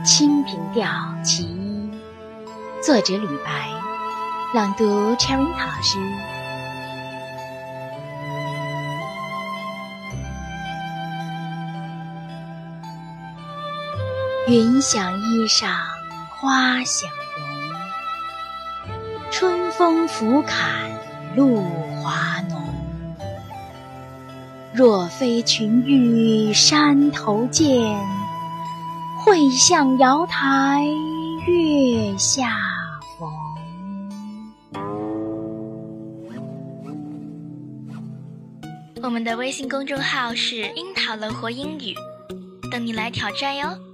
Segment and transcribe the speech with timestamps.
[0.02, 0.88] 《清平调·
[1.22, 1.90] 其一》，
[2.82, 3.68] 作者李白，
[4.54, 5.98] 朗读 Cherry 老师。
[14.48, 15.66] 云想衣裳
[16.38, 20.90] 花想容，春风拂槛
[21.36, 21.62] 露
[22.02, 22.62] 华浓。
[24.72, 27.98] 若非群玉山头见，
[29.24, 30.82] 会向瑶台
[31.46, 32.56] 月下
[33.18, 33.28] 逢。
[39.02, 41.94] 我们的微信公众号是“樱桃乐活英语”，
[42.72, 43.89] 等你来挑战哟。